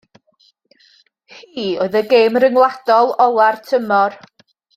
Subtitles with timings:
[1.35, 4.19] Hi oedd gêm ryngwladol ola'r tymor.